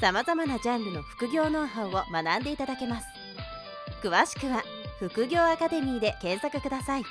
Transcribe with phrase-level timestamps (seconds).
[0.00, 3.06] さまざまなジャンルの副業ノウハウを学んでいただけます
[4.00, 4.62] 詳しくは
[5.00, 7.02] 副業アカデミーで検索ください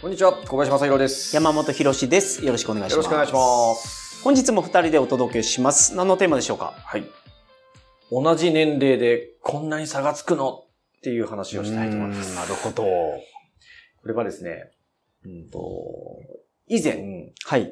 [0.00, 1.34] こんにちは、小林正宏です。
[1.34, 2.44] 山本博史です。
[2.44, 3.06] よろしくお願いします。
[3.06, 4.22] よろしくお願いします。
[4.22, 5.96] 本日も二人でお届けします。
[5.96, 6.74] 何のテーマでしょうか？
[6.76, 7.04] はい。
[8.12, 10.64] 同じ年齢でこんなに差がつくの？
[10.98, 12.36] っていう話をしたいと思います。
[12.36, 12.82] なるほど。
[12.82, 13.22] こ
[14.04, 14.70] れはですね、
[15.24, 15.58] うんと、
[16.68, 17.62] 以前、はい。
[17.62, 17.66] え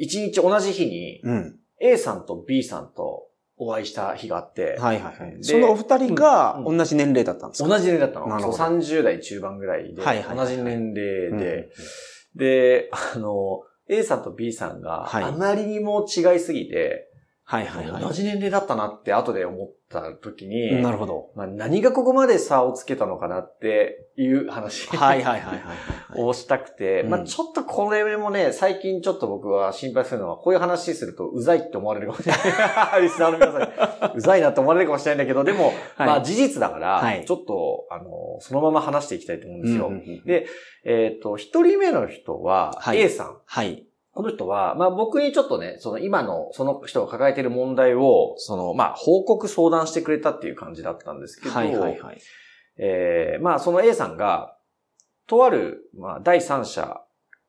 [0.00, 1.59] ー、一日同じ日にうん。
[1.80, 5.36] A さんと B さんとお会いした日があって、はいはいはい。
[5.36, 8.28] でそのお二人がうん同じ年齢だったんですか、同じ年齢だったの。
[8.28, 8.56] なるほど。
[8.56, 12.38] そう30代中盤ぐらいで、はいはいはい同じ年齢で、うん。
[12.38, 15.24] で、あの、A さんと B さんがはい。
[15.24, 17.09] あまりにも違いすぎて、
[17.50, 18.02] はいはいはい。
[18.02, 21.32] 同じ年齢だったなって後で思った時に、なるほど。
[21.34, 26.14] まあ、何がここまで差をつけたのかなっていう話はいはいはいはいはい。
[26.22, 33.02] をしたくて、うんまあちょっとこれもね、最近ちょっと僕は心配するのは、こういう話するとうざいって思われるかもしれない。
[33.02, 35.74] リスナーの皆さんに、うざいなって思われるかもしれないんだけど、でも、はい
[36.06, 39.90] まあ事実だから、はいちょっと、あの、そのまま話していきたいと思うんですよ。
[40.24, 40.46] で
[40.84, 43.38] えっ、と、一人目の人は、はい A さん。
[43.44, 43.89] はい。
[44.12, 52.20] この人は、まあ僕にちょっとね、その今のその人が抱えている問題を、そのまあ報告相談してくれたっていう感じだったんですけど、はいはいはい。
[52.76, 54.56] えーまあその A さんが、
[55.26, 57.00] とある、まあ第三者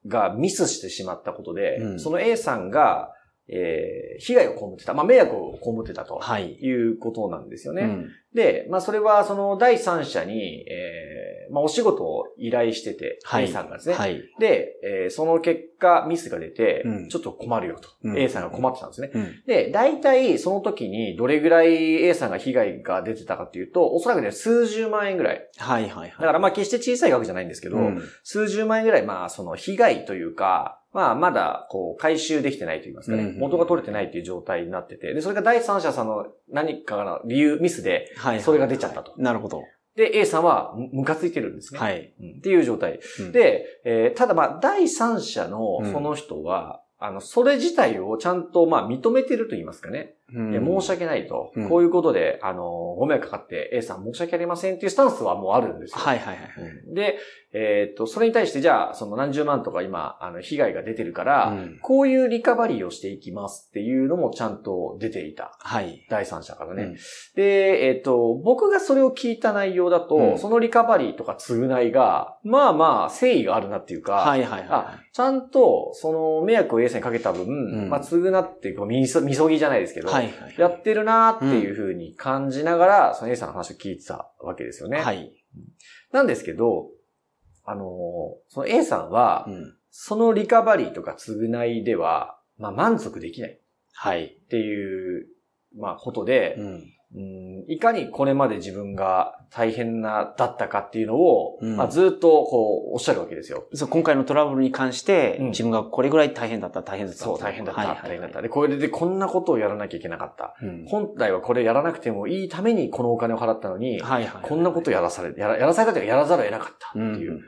[0.07, 3.11] がミスしてしまったことで、うんその A さんが、
[3.51, 6.15] えー被害を被ってた、まあ迷惑を被ってたと。
[6.19, 6.53] はい。
[6.53, 7.83] いうことなんですよね。
[7.83, 13.95] うんで、まあそれはその第三者に、えーまあお仕事を依頼してて、はい A さんがですね。
[13.95, 14.21] はい。
[14.39, 19.11] で、えーその結果ミスが出てうん、ちょっと困るよと、うん A さんが困ってたんですね。
[19.13, 19.43] うん。
[19.47, 25.49] で、大体その時にどれぐらい A さんが被害が出てたかっていうと、おそらくね、数十万円ぐらい。
[25.57, 26.11] はいはいはい。
[26.11, 38.13] だからまあ決して小さい額じゃないんですけど、うん数十万円ぐらいまあその被害というか、まあまだこう回収できてないと言いますかね、うん元が取れてないっていう状態になってて、で、それが第三者さんの何かの理由、ミスで。
[38.41, 39.63] それが出ちゃったとなるほど。
[39.95, 41.79] で、A さんはむムカついてるんですね。
[41.79, 42.13] はい。
[42.19, 42.99] うんっていう状態。
[43.19, 50.15] うん、で、えーただまあ、第三者のうんその人は、あの、それ自体をちゃんとまあ認めてると言いますかね。
[50.33, 52.63] うん申し訳ないと、うんこういうことで、あの、
[52.97, 55.97] ご迷惑かかって A さん申し訳ありませんっていうスタンスはもうあるんですよ。
[55.97, 56.47] はいはいはい
[56.93, 57.17] で、
[57.53, 65.57] えーっと、それに対してじゃあ、その何十万とか今、あの、被害が出てるから、うんこういうリカバリーをしていきますっていうのもちゃんと出ていた。
[65.59, 66.05] はい。
[66.09, 66.83] 第三者からね。
[66.83, 66.97] うん
[67.35, 77.47] で、えっ、と、僕がそれを聞いた内容だと、うんそのリカバリーとか償いが、まあまあ、誠意があるなっていうか、はいはいはあ、ちゃんと、その、迷惑を A さんにかけた分、
[77.87, 80.03] んまあ、償っていうか、みそ、みそぎじゃないですけい。
[80.03, 80.55] ど、はいはい。
[80.57, 84.99] やってるなーっていうふうに感じながら、その A さんの話を聞いてたわけですよね。
[84.99, 85.31] はい。
[86.11, 86.87] なんですけど、
[87.71, 87.87] あのー
[88.53, 93.59] その A さんは、うんそのリカバリーとか償いでは、まあ、満足できない
[93.91, 94.23] はい。
[94.23, 95.27] っていう、
[95.77, 96.93] まあ、ことで、うん。
[97.15, 103.67] うんいかにこれまで自分が大変な、だったかっていうのを、うんまあ、ずっとこう、おっしゃるわけですよ。
[103.73, 107.23] そう今回のトラブルに関して、うん自分がこれぐらい大変だった、大変だった。
[107.23, 108.41] そう、大変だった、はいはいはい大変だった。
[108.41, 110.55] で、これでこんなことをやらなきゃいけなかった。
[110.61, 114.47] うん本来はこれやらなくてもいいためにこのお金を払ったのに、はいはいはい。
[114.47, 117.41] こんなことやらされ、やらやらされたというかやらざるを得なかったうんっていう。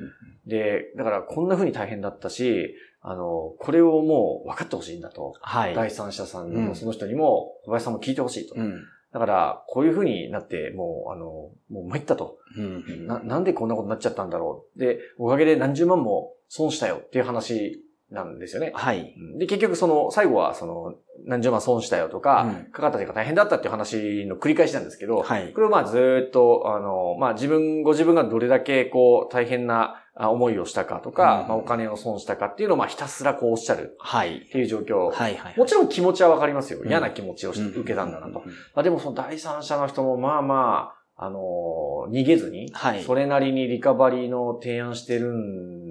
[0.45, 5.33] で、だからこんな風に大変だったし、あの、これをもう分かってほしいんだと。
[5.41, 5.75] はい。
[5.75, 8.55] 第三者さんのその人にも、小林さんも聞いてほしいと。
[8.55, 8.81] うん。
[9.13, 11.25] だから、こういう風になって、もう、あの、
[11.69, 12.39] もう参ったと。
[12.57, 13.07] うん。
[13.07, 14.79] な、なんでこんなことになっちゃったんだろう。
[14.79, 18.71] で、おかげで何十万も損したよっていう話なんですよね。
[18.73, 19.13] はい。
[19.15, 25.61] うんで、結局その、最後はその、何十万損したよとか、うんかかったというか大変だったっていう話の繰り返しなんですけど、はいこ。
[25.61, 34.49] れをまあずーっと、あの、まあ自分、ご自分がどれだけこう、大変なあ思いをしたかとか、うんまあお金を損したかっていうのをまあひたすらこうおっしゃるはいっ。
[34.51, 35.11] ていう状況。
[35.11, 35.57] はいはい。
[35.57, 36.79] もちろん気持ちはわかりますよ。
[36.81, 38.43] うん嫌な気持ちをしうん受けたんだなと。
[38.45, 43.03] うんまあでもその第三者の人もまあまあ、あのー逃げずに、はい。
[43.03, 45.31] それなりにリカバリーの提案してる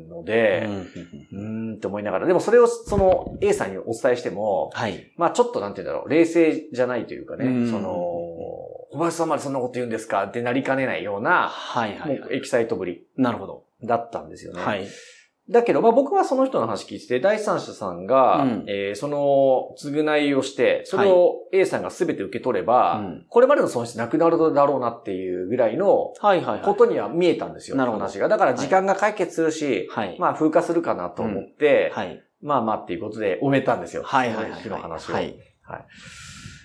[0.08, 5.10] ので、うんうーんって思いながら、でもそれをその A さんにお伝えしても、はい。
[5.16, 7.88] まあちょっとなんて言うんだろう、冷静じゃないというかね、うんその、
[8.92, 13.00] 小林さんまでそんなこと言うんですかってなりかねないような、はいはいはもうエキサイトぶりい。
[13.16, 13.61] なるほど。
[13.84, 14.62] だったんですよね。
[14.62, 14.86] はい。
[15.50, 26.60] だけど、まあ僕はその人の話聞いてて、第三者さんが、うんえーその、償いをして、それを A さんが全て受け取れば、うんこれまでの損失なくなるだろうなっていうぐらいのはいはいはい。
[26.62, 27.76] ことには見えたんですよ。
[27.76, 28.28] なるほど話が。
[28.28, 30.16] だから時間が解決するし、はい。
[30.18, 32.22] まあ風化するかなと思って、はい。
[32.40, 34.02] まあまあっていうことで終めたんですよ。
[34.04, 34.50] はいはいはい。
[34.50, 35.14] その日の話を。
[35.14, 35.36] はい。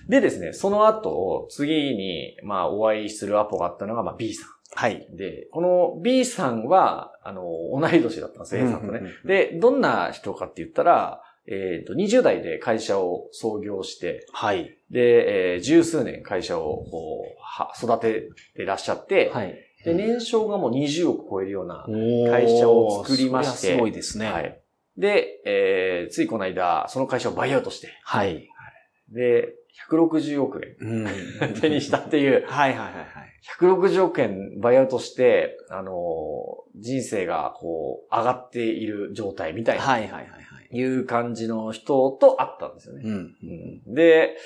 [0.08, 5.08] でですね、その後、次に、まあお会いするアポがあったのが、まあ B さはい。
[5.12, 5.16] ん。
[5.16, 7.42] で、この B さんは、あの、
[7.72, 9.02] 同い年だったんです、A さんとね。
[9.24, 14.76] で、どんな人かって言ったら、えっ、と、20代で会社を創業して、はい。
[14.90, 19.54] で、えー十数年会社をこうは育ててらっしゃって、はい。
[19.84, 21.86] で、年商がもう20億超えるような、
[22.30, 24.30] 会会社を作りましてすごいですね。
[24.30, 24.40] は。
[24.40, 24.60] い。
[24.98, 28.46] で、えーついこの間、その会社をバイアウトして、はい。
[29.10, 29.54] で、
[29.90, 31.06] 160億うん。
[31.06, 33.06] 円 手にしたっていう、はいはいはいはい。
[33.60, 40.26] 160億円バイアウトして、あのー人生がこう、上がっている状態みたいな、はいはいはいは
[40.70, 40.76] い。
[40.76, 43.02] いう感じの人と会ったんですよね。
[43.04, 43.12] うん。
[43.14, 44.36] うんで、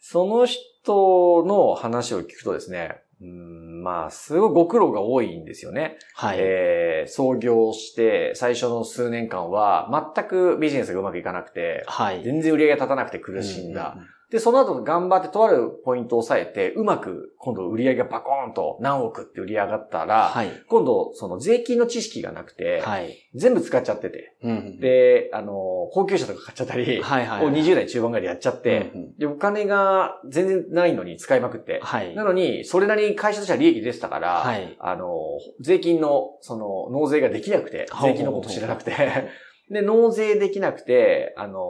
[0.00, 5.98] その人の話を聞くとですね、うんまあ、すごいご苦労が多いんですよね。
[6.14, 6.38] はい。
[6.40, 12.22] えー創業して最初の数年間は全くビジネスがうまくいかなくて、はい。
[12.24, 13.94] 全然売り上げが立たなくて苦しんだ。
[13.96, 14.06] ううう。
[14.30, 20.50] で、その後頑張ってとあるポイントを抑えて、うまく今度売り上げがバコーンと何億って売り上がったら、はい。
[20.68, 23.16] 今度その税金の知識がなくて、はい。
[23.36, 24.80] 全部使っちゃってて、うん。
[24.80, 25.52] で、あの、
[25.92, 27.46] 高級車とか買っちゃったり、はいはい。
[27.46, 32.14] を20代中盤ぐらいでやっちゃって、うんうんで、お金が全然ないのに使いまくって、はい。
[32.16, 34.76] なのに、それなりに会社としては利益出てたから、はい。
[34.80, 35.14] あの、
[35.60, 38.92] 税金の、その、納税ができなくて、税金のこと知らなくて、
[39.70, 41.60] で、納税できなくて、あの、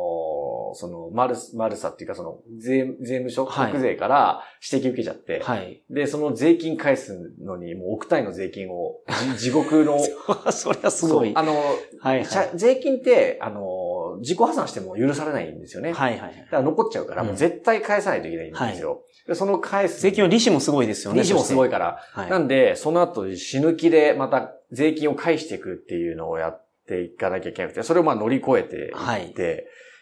[0.74, 4.42] その、マルス、マルサっていうか、その、税、税務署、はい国税から
[4.72, 5.82] 指摘受けちゃって、はい。
[5.90, 9.00] で、その税金返すのに、もう億単位の税金を、
[9.36, 9.98] じ 地獄の、
[10.50, 11.32] そりゃすごい。
[11.34, 11.54] あの、
[12.00, 15.92] はい社税金って、あの、自己破産しても許されないんですよね。
[15.92, 16.36] はいはい。
[16.36, 19.02] だから残っちゃうから、もう絶対返さないといけないんですよ。
[19.26, 20.00] でその返す。
[20.00, 21.22] 税金の利子もすごいですよね。
[21.22, 21.68] 利子もすごい。
[21.68, 21.98] いから。
[22.12, 22.30] はい。
[22.30, 29.34] なんで、その後死ぬ気でまた税金を返していくっていうのをやっていかなきゃいけなくて、それをまあ乗り越えていって、はい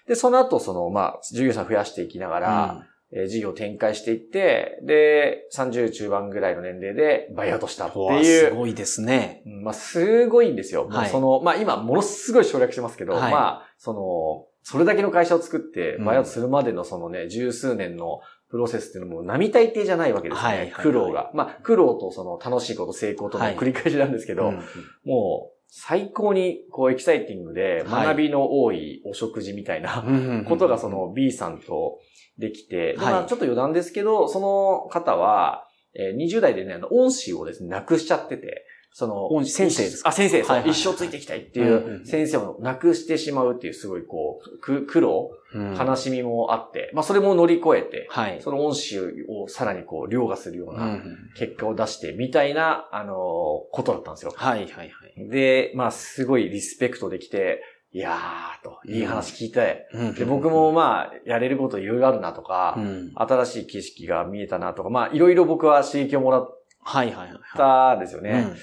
[0.09, 2.95] で、その後そのまあ従業者増やしていきながら、えー
[3.29, 8.49] 事業を展開していって、で、30中盤ぐらいの年齢でバイアウトしたっていう。
[8.49, 9.43] すごいですね。
[9.47, 10.89] うんまあ、すごいんですよ。
[10.91, 20.49] まあはいその、まあ今、ものすごい省略してますけど、はいまあ、その、それだけの会社を作って、うんバイアウトするまでのそのね、十数年のプロセスっていうのも並大抵じゃないわけですね。
[20.49, 21.31] はいはいはい苦労が。
[21.35, 24.61] まあ、苦労とその楽しいこと、成功とのはい繰り返しなんですけど、うん
[25.05, 28.07] もう、最高にこうエキサイティングではい。
[28.07, 31.99] 学びの多いお食事みたいなうんことがその B さんと
[32.39, 33.13] できて、ではい。
[33.13, 35.67] まあちょっと余談ですけど、その方は、
[35.97, 38.65] えー20代でね、あの、恩師をですね、亡くしちゃってて、
[38.97, 40.11] その、先生ですか？
[40.11, 48.41] あ、先生、一生ついていきたいっていう先生を亡くしてしまうっていうすごいこう、く苦労、うん悲しみもあって、まあそれも乗り越えて、はい。
[48.41, 48.99] その恩師
[49.29, 51.03] をさらにこう、凌駕するようなん
[51.37, 54.33] 結果を出してみたいな、あのーことだったんですよ。
[54.37, 55.29] はいはいはい。
[55.29, 57.63] で、まあすごいリスペクトできて、
[57.93, 60.15] いやーと、いい話聞いて、うん。
[60.15, 63.13] で、僕も、まあ、やれることいろいろあるなとかう、ん。
[63.15, 67.39] 新しい景色が見えたなとか、まあ、いろいろ僕は刺激をもらっはいはいはい。
[67.57, 68.31] たんですよね。
[68.31, 68.57] うん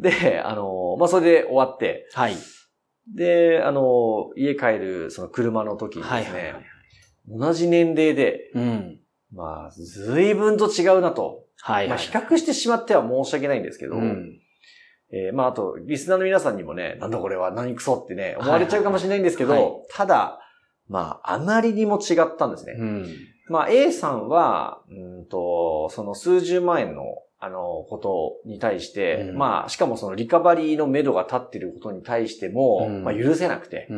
[0.00, 2.36] で、あの、まあ、それで終わって、はい。
[3.14, 6.64] で、あの、家帰るその車の時にですね、はいはいはい。
[7.28, 9.00] 同じ年齢で、うん。
[9.32, 11.44] まあ、随分と違うなと。
[11.66, 11.98] まあ、はいはい。
[11.98, 14.40] 比較してしまっては申し訳ないんですけど、うん。
[15.12, 20.38] えーまあ、あと、リスナーの皆さんにもね、なんだこれは何クソってね、思われちゃうかもしれないんですけど、はいはいただ、
[20.90, 22.74] まあ、あまりにも違ったんですね。
[22.76, 23.06] うん。
[23.48, 27.04] まあ、A さんは、うんと、その数十万円の、
[27.38, 27.98] あの、こ
[28.44, 29.38] とに対して、うん。
[29.38, 33.04] まあ、しかもそのリカバリーの目処が立っていることに対しても、うん。
[33.04, 33.88] まあ、許せなくて、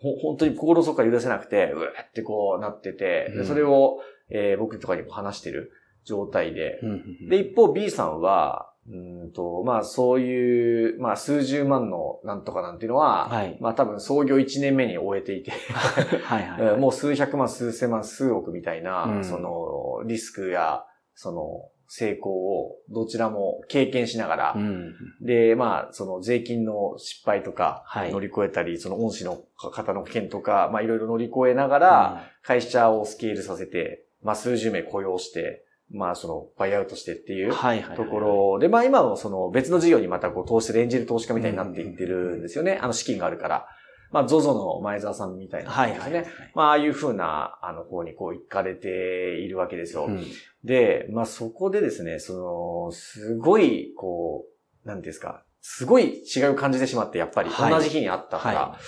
[0.00, 3.98] 本当に心の底から許せなくて、うわーってこうなってて、それを、
[4.30, 5.72] えー僕とかにも話してる
[6.04, 7.28] 状態で、うん。
[7.28, 13.58] で、一方 B さんは、うんと、まあそういう、まあ数十万のなんとかなんていうのは、はい。
[13.60, 16.60] まあ多分創業1年目に終えていて、はいはい。
[16.60, 24.94] え ーもう数百万、数千万、数億みたいな、うんそのリスクや、その成功をどちらも経験しながら、うん。
[25.20, 37.52] で、まあ、その税金の失敗とかはい乗り越えたり、その恩師の方の件とか、まあいろいろ乗り越えながら、会社をスケールさせて、まあ数十名雇用して、まあそのバイアウトしてっていう。
[37.96, 42.78] ところで、まあ今もその別の事業にまたこう投資で演じる投資家みたいになっていってるんですよね。
[42.82, 43.66] あの資金があるから。
[44.10, 46.26] まあ ZOZO の前澤さんみたいなですね。
[46.54, 50.06] まあああいう風な、あの方にこう行かれているわけですよ。
[50.06, 50.24] うん
[50.64, 54.44] で、まあそこでですね、その、すごい、こ
[54.84, 57.50] う、なんですか、すごい違う感じてしまって、やっぱり。
[57.50, 58.58] はい同じ日にあったから。
[58.60, 58.78] は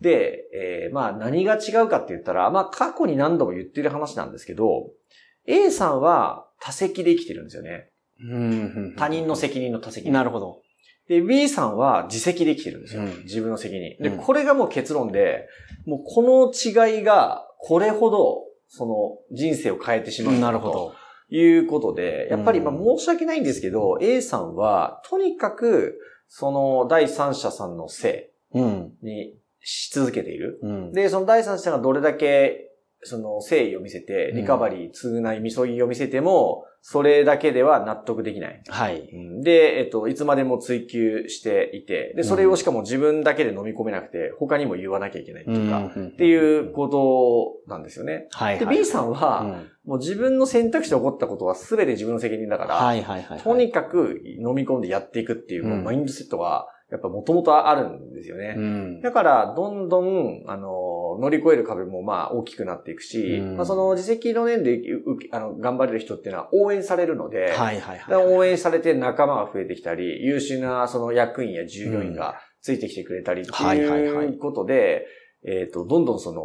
[0.00, 4.90] で、えーまあ何が違うかって言ったら、まあ過去に何度も言ってる話なんですけど、
[5.46, 7.90] A さんは多責で生きてるんですよね。
[8.20, 10.10] うん他人の責任の多責。
[10.10, 10.62] なるほど。
[11.08, 13.02] で、B さんは自責で生きてるんですよ。
[13.02, 13.96] うん自分の責任。
[14.00, 15.48] で、うんこれがもう結論で、
[15.86, 20.38] もうこの違いが、これほど、その人生を変えてしまう。
[20.38, 20.72] なるほど。
[21.28, 25.98] ということで、やっぱり、うんまあ申し訳ないんですけど、A さんは、とにかく、
[26.28, 28.92] その第三者さんのせうん。
[29.02, 30.58] いにし続けている。
[30.62, 30.92] うん。
[30.92, 32.70] で、その第三者がどれだけ、
[33.02, 38.62] その誠意を見せて、うんリカバリー、償い、みそぎを見せても、それだけでは納得できない。
[38.68, 39.10] はい。
[39.42, 46.88] で、えっと、いつまでも追求していて、で、それをしかも自分だけで飲み込めなくて、他にも言わなきゃいけないとか、んっていうこ
[47.66, 48.28] となんですよね。
[48.30, 48.58] はい。
[48.60, 53.40] で、B さんは、うんもう自分の選択肢で起こったことは全て自分の責任だから、はいはいはい。
[53.40, 58.54] とにかく飲み込んでやっていくっていう、うんマインドセットが、やっぱもともとあるんですよね。
[58.56, 59.00] うん。
[59.00, 60.68] だから、どんどん、あの、
[61.18, 63.56] 乗り越える壁もまあ大きくなっていくし、うん。
[63.56, 68.34] まあその自責の念でううあの頑張れる人っていうのは応援されるので、はいはいだからはい。
[68.34, 75.06] 応援されて仲間が増えてきたり、優秀なその役員や従業員がついてきてくれたりってはいうことで、
[75.46, 76.42] えっと、どんどんその、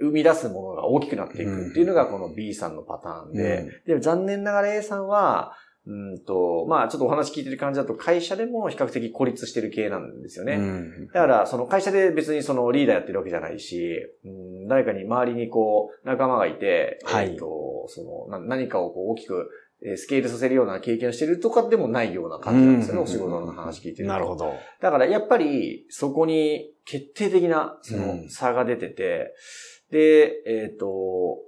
[0.00, 5.52] 生み出すものが大きくなっていくっていうのがこの B さんのパターンで、で残念ながら A さんは、
[5.88, 10.56] うんと、まあちょっとお話聞いてる感じだと会社でも比較的孤立してる系なんですよね。
[10.56, 19.48] うんだから、その会社で別にそのリーダーやってるわけじゃないし、うん、誰かに周りにこう、仲間がいて、はいえっ、と、その、な何かをこう大きく、
[19.82, 24.12] えースケールさせるような経験をしてるとかでもないような感じなんですよね、うんお仕事の話聞いてると。
[24.12, 24.52] なるほど。
[24.82, 29.32] だからやっぱり、そこに決定的な、そうのん差が出てて、
[29.90, 31.38] で、えっ、と、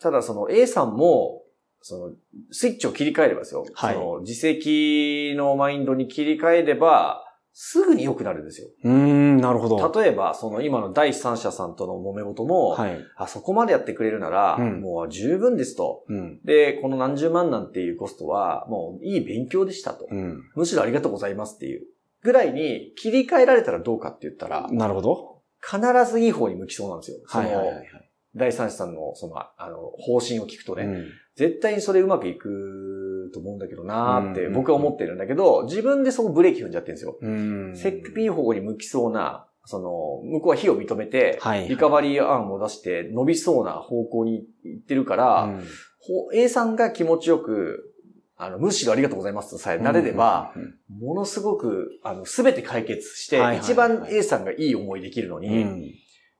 [0.00, 1.41] ただその A さんも、
[1.82, 2.10] その、
[2.50, 3.64] スイッチを切り替えればですよ。
[3.74, 7.24] はいその、自責のマインドに切り替えれば、
[7.54, 8.68] すぐに良くなるんですよ。
[8.82, 10.00] うーん、なるほど。
[10.00, 12.98] 例えば、その今の第三者さんとの揉め事も、はい。
[13.16, 16.04] あそこまでやってくれるなら、うんもう十分ですと。
[16.08, 16.40] うん。
[16.44, 20.06] で、この何十万なんていうコストは、もういい勉強でしたと。
[20.10, 20.42] うん。
[20.54, 21.82] むしろありがとうございますっていう
[22.22, 25.42] ぐらいに切り替えられたらどうかって言ったら、なるほど。
[25.60, 27.18] 必ずいい方に向きそうなんですよ。
[27.26, 28.01] はいはいはいはい。
[28.34, 31.04] 第三者さんの、その、あの、方針を聞くとね、うん。
[31.36, 34.52] 絶対にそれうまくいくと思うんだけどなーってうん。
[34.52, 37.18] 僕は思ってるんだけど、自分でそこブレーキ踏んじゃってるんですよ。
[37.20, 37.76] うん。
[37.76, 45.64] せっかくいい方向に向きそうな、その、向こうは非を認めて、はいリカバリー案を出して伸びそうな方向に行ってるから、うん。
[46.00, 47.94] ほ A さんが気持ちよく、
[48.36, 50.52] あの、むしろありがとうございますとさえなれれば、、
[50.88, 55.94] ものすごく、あの、すべて解決して、一番 A さんがいい思いできるのに、うん。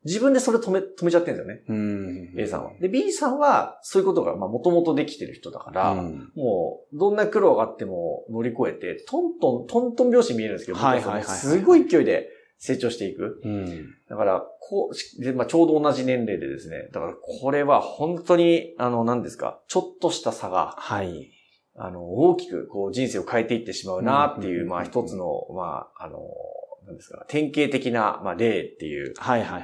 [0.04, 1.62] 自分でそれ止め、止めちゃってるんですよね。
[1.68, 2.34] うん。
[2.36, 2.72] A さんは。
[2.80, 12.28] で、B さんは、そういうことが、まあ、もともとできてる人だから、うんもう、どんな苦労があっても乗り越えて、トントン、トントン拍子に見えるんですけど、はいはいはいはいすごい勢いで
[12.58, 13.40] 成長していく。
[13.44, 13.94] うん。
[14.08, 21.30] だから、こうし、でまあ、ちょうど同じ年齢でですね、だからこれは本当に、あの、何ですか、ちょっとした差が、はい。
[21.74, 26.18] あの、大きく、こう、人生を変えていってしまうなっていう、うんまあ、一つの、まあ、あの、
[26.86, 29.14] 何ですか、典型的な、まあ、例っていう。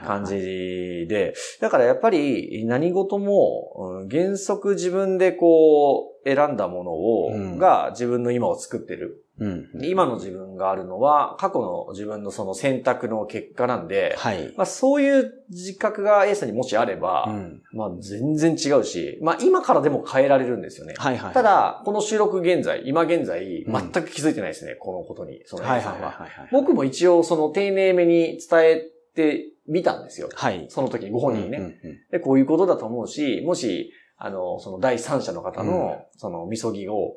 [0.06, 9.25] 感じで、だからやっぱり何事も、うん原則自分でこう選んだものを、うんが自分の今を作ってる。
[9.38, 9.78] うん。
[9.78, 14.54] で今の自分があるのは過去の自分のその選択の結果なんで、はい。
[14.57, 20.95] まあそういう自覚が A さんにもしあれば、うんまあ全然違うし、まあ今からでも変えられるんですよね。
[20.97, 21.35] はいはい。
[21.35, 26.28] た、だ、この収録現在、今現在、うん全く気づいてないですね、このことに、その A はいさんは。
[26.52, 28.83] 僕も一応その丁寧めに伝え
[29.14, 30.28] てみたんですよ。
[30.35, 30.66] はい。
[30.68, 31.59] その時にご本人にね。
[31.59, 31.73] うんうん
[32.11, 37.14] で、こういうことだと思うし、もし、あの、その第三者の方の、うんその、みそぎを、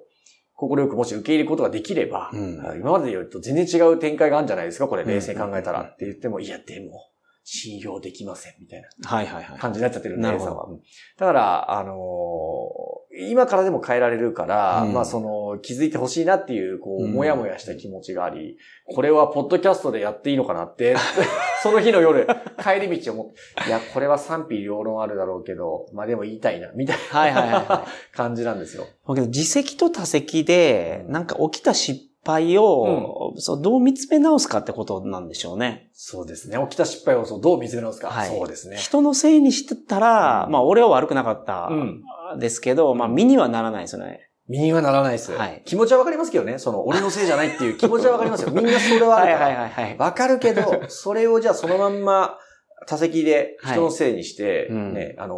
[0.61, 2.61] 心よくもし受け入れることができれば、うん。
[2.63, 4.87] あ今までよりと全然違う展開があるんじゃないですか？
[4.87, 5.09] これ、うん。
[5.09, 7.07] 冷静に考えたらって言っても、いや、でも、
[7.43, 9.59] 信用できません、みたいなはいはいはい。
[9.59, 10.51] 感じになっちゃってるんで、なるほ A ど。
[10.51, 10.65] さんは。
[10.69, 10.79] うん。
[11.17, 11.95] だから、あのー
[13.13, 20.95] 今からでも変えられるから、うんまあその、気づいてほしいなっていう、こう、うんもやもやした気持ちがあり、これはポッドキャストでやっていいのかなって、
[21.61, 22.25] その日の夜、
[22.61, 27.65] 帰り道を思って、いや、これは賛否両論あるだろうけど、まあでも言いたいな、みたいはいはいはいは。
[27.67, 28.85] ない感じなんですよ。
[29.07, 35.89] だけど、自責と他責で、なんか起きた失敗を、そうどう見つめ直すかってことなんでしょうね。
[35.93, 36.57] そうですね。
[36.69, 38.09] 起きた失敗をそうどう見つめ直すか。
[38.09, 38.77] はいそうですね。
[38.77, 42.03] 人のせいにしてたら、うんまあ俺は悪くなかったうん。
[42.37, 44.29] ですけど、まあ身にはならないですよね。
[44.47, 45.31] 身にはならないです。
[45.31, 46.59] はい気持ちはわかりますけどね。
[46.59, 48.51] その、俺のせいじゃないっていう気持ちはわかりますよ。
[48.51, 49.45] みんなそれはあるから。
[49.45, 49.97] はいはいはい。
[49.97, 52.37] わかるけど、 それをじゃあそのまんま、
[52.87, 55.37] 多席で人のせいにして、うんね、あの、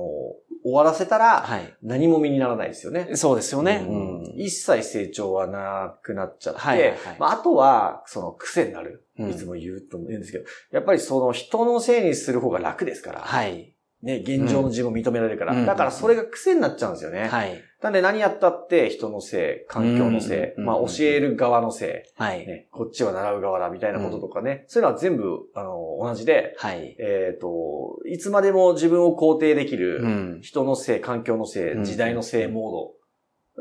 [0.64, 1.74] 終わらせたら、はい。
[1.84, 3.10] 何も身にならないですよね。
[3.16, 3.86] そうですよね。
[3.88, 9.06] うんうん一切成長はなくなっちゃって、はいはいはいまあ、あとは、その癖になる。
[9.20, 13.73] うんいつも言うと思うんですけど、やっぱりその人のせいにする方が楽ですから、はい。
[14.04, 17.30] ね、現状の自分を認められるから、うんだからそれが癖になっちゃうんですよね。
[17.30, 17.64] はい。
[17.82, 22.46] なんで何やったって人のせい、環境のせい、うんまあ教える側のせい、はい。
[22.46, 26.96] ね、こっちは習う側だみたいなこととかね、そういうのは全部、あの、同じで、はい。
[27.00, 30.40] えっ、と、いつまでも自分を肯定できる、うん。
[30.42, 32.92] 人のせい、環境のせい、うん時代のせいモード。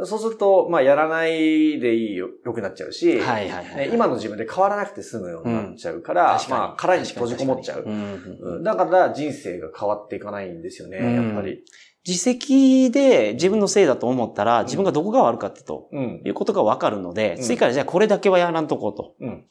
[0.05, 3.77] そうすると、まあ、やらないでいいよ、良くなっちゃうし、はいはいはい。
[3.89, 7.85] ね今の自分で変わらなくて済むようになっちゃうから、確かにまあ、殻に閉じこもっちゃう。
[7.85, 11.63] うんうんだから人生が変わっていかないんですよね、うんやっぱり。
[12.07, 16.31] 自責で自分のせいだと思ったら、自分がどこが悪かったとうんい。
[16.31, 19.15] うことがわかるので、うん次からじゃあこれだけはやらんとこうと。
[19.21, 19.45] うん。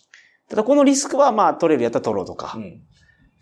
[0.50, 2.82] ただこのリスクはまあ取れるやったら取ろうとか、うん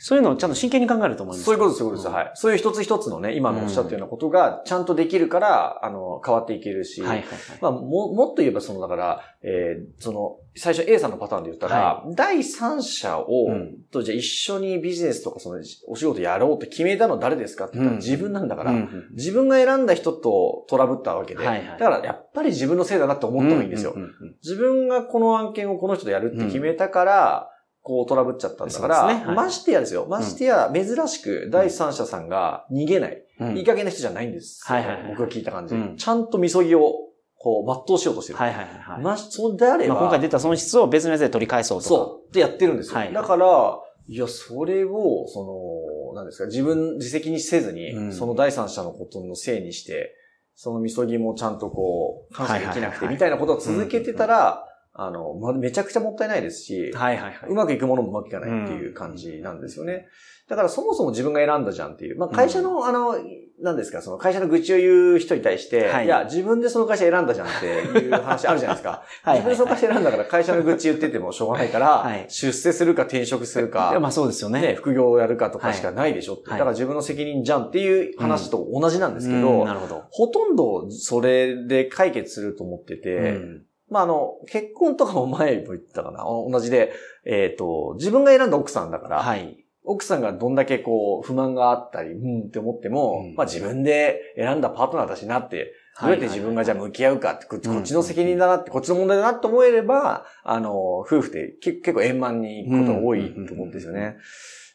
[0.02, 1.44] そういうのをちゃんと真剣に考えると思います。
[1.44, 2.12] そういうことです、そういうことです。
[2.12, 2.32] んはい。
[2.34, 7.28] そういう一つ一つのね、今のおっしゃったようなことが、ちゃんとできるから、あの、変わっていけるし、はいはいはい。
[7.62, 23.92] まあ、も、もっと言えば、その、だから、えーその、最初 A さんのパターンで言ったら、第三者を、うんと、じゃあ一緒にビジネスとか、その、お仕事やろうって決めたの誰ですかって言ったら、うん自分なんだから、うんうん自分が選んだ人とトラブったわけで、はいはいだから、やっぱり自分のせいだなって思った方がいいんですよ。
[23.96, 27.50] うんうんうん自分がこの案件をこの人とやるって決めたから、
[27.82, 30.06] こうトラブっちゃったんだから、ねはいましてやですよ。
[30.10, 33.24] ましてや、珍しく第三者さんが逃げない。
[33.40, 35.74] うんいい加減な人じゃないんですはいはいはい僕が聞いた感じ。
[35.74, 36.94] うんちゃんとみそぎを、
[37.38, 38.40] こう、全うしようとしてる。
[38.40, 39.02] はいはいはいはい。
[39.02, 41.90] まあ、そうであれば、まあ今回出た損失を別のやつで取り返そうとか。
[41.90, 42.98] そう、ってやってるんですよ。
[42.98, 50.16] はいだから、いや、それを、その、なんですか、自分、自責にせずに、うんその第三者のことのせいにして、
[50.56, 54.66] そのみそぎもちゃんとこう、感謝できなくて、みたいなことを続けてたら、
[55.02, 60.08] あの、ま、めちゃくちゃもったいないですし、はいはいはいうまくいくものもうまくいかないっていう感じなんですよね。
[60.50, 62.18] だからそもそも自分が選んだじゃんっていう。
[62.18, 63.16] まあ会社の、あの、
[63.62, 69.04] なんですか、その会社の愚痴を言う人に対して、はいい、や、自分でその会社選んだじゃんっていう話あるじゃないですか。
[69.22, 74.62] はい自分でその会社選んだから会社の愚痴言っててもしょうがないから、はい出世するか転職するいやか、 まあそうですよね。
[74.62, 76.50] ね、副業をやるかとかしかないでしょって。
[76.50, 80.04] はいだから自分の責任じゃんっていう話と同じなんですけうど、んなるほど。
[80.10, 86.24] ほとんどそれで解決すると思ってて、うんまあ、あの、結婚とかも前も言ったかな。
[86.24, 86.94] 同じで、
[87.26, 89.66] えっ、と、自分が選んだ奥さんだから、はい。
[89.84, 93.36] 奥さんがどんだけこう、不満があったり、うんって思っても、うん。
[93.36, 104.18] まあ自分で選んだパートナーだしなって、どうやって自分がじゃあ向き合うかって、こっちの責任だなって、こっちの問題だなって思えれば、あの、夫婦で結結構円満にいくことが多いと思うんですよね。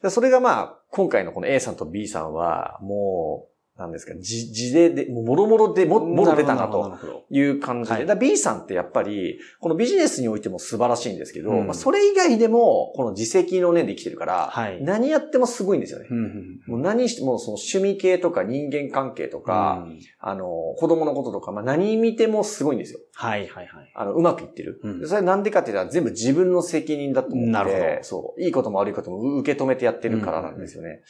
[0.02, 7.24] でそれがまあ、今回のこの A さんと B さんは、もう、なんですか、じ、字でで、もろもろでも、もろ出たなと。
[7.28, 8.04] いう感じで。
[8.04, 16.06] はい B さんってやっぱり、このビジネスにおいても素晴らしいんですけど、うんまあ、それ以外でも、この自責の念で生きてるから、はい何やってもすごいんですよね。
[16.66, 20.46] もう何してもその趣味系とか人間関係とか、うんあの、
[20.78, 23.00] 子供のこととか、まあ、何見てもすごいんですよ。
[23.14, 23.92] はいはいはい。
[23.94, 24.80] あの、うまくいってる。
[25.06, 28.40] それなんでかって言ったら全部自分の責任だと思って、なるほどそう。
[28.40, 31.02] いいことも悪いことも受け止めてやってるからなんですよね。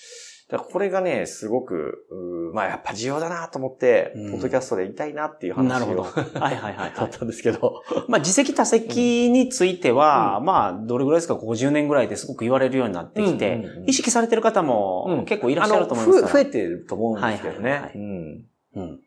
[0.50, 2.06] だこれがね、すごく、
[2.52, 5.68] まあやっぱ重要だなと思って、うんポッドキャストで言いたいなっていう話を。
[5.68, 6.02] なるほど。
[6.02, 6.92] はいはいはいはい。
[6.96, 7.82] だったんですけど。
[8.08, 16.32] まあ、自責多責については、まあ、どれぐらいですか、ここ10年ぐらいですごく言われるようになってきて、うんうんうん意識されてる方うもん結構いらっしゃると思いますから。
[16.32, 17.70] 増えてると思うんですけどね。
[17.70, 18.44] はいはいはいうん
[18.76, 19.00] うん。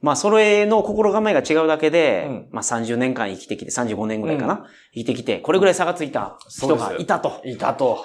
[0.00, 7.40] まあ、それの心構えが違うだけで、うんまあ30年間生きてきて、35年ぐらいかな、生きてきて、これぐらい差がついた人がいたと。
[7.44, 8.04] いたと。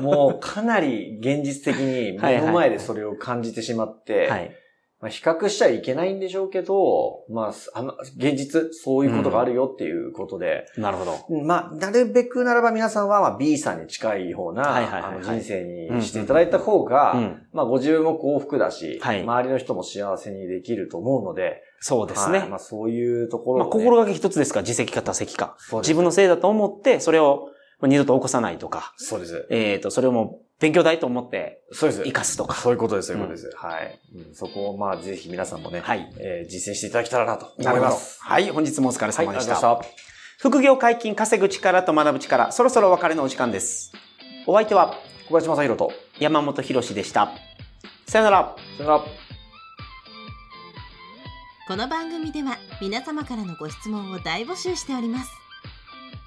[0.00, 4.56] もうかなり現実的に 目の前でそれを感じてしまって、はい。
[5.04, 11.42] まあ、比較しちゃいけないんでしょうけど、まあ、あの現実、そういうことがあるよっていうことで、なるほど。
[11.42, 17.42] まあ、なるべくならば皆さんは、まあ、B さんに近い方な、はいはいはいはいあの人生にしていただいた方が、うん。
[17.52, 22.38] まあ、ご自分も幸福だし、はい周りの人も幸せにできると思うので、そうですね。
[22.38, 25.58] はいまあ、そういうところまあ、心がけ一つですから、自責か多責か。
[25.70, 27.53] 自分のせいだと思って、それをまあ
[27.86, 29.46] 二度と起こさないとか、そうです。
[29.50, 32.02] えっ、と、それをもう勉強代と思ってそうです。
[32.04, 32.54] 生かすとか。
[32.54, 33.50] そういうことです、そういうことです。
[33.56, 36.12] はい、うんそこを、まあ、ぜひ皆さんもね、はい。
[36.18, 37.90] えー実践していただけたらなと思いなるほど。
[37.90, 38.18] ます。
[38.22, 38.50] はい。
[38.50, 39.24] 本日もお疲れ様でした。
[39.24, 40.04] りがとうございました。
[40.38, 43.92] 副業解禁、稼ぐ力と学ぶ力、そろそろお別れのお時間です。
[44.46, 44.94] お相手は
[45.28, 47.32] 小林正宏と、山本博史でした。
[48.06, 48.56] さよなら。
[48.76, 49.04] さよなら。
[51.66, 55.43] この番組では皆様からのご質問を大募集しております